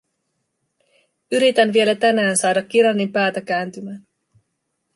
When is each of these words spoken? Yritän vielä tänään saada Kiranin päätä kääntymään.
Yritän 1.31 1.73
vielä 1.73 1.95
tänään 1.95 2.37
saada 2.37 2.63
Kiranin 2.63 3.11
päätä 3.11 3.41
kääntymään. 3.41 4.05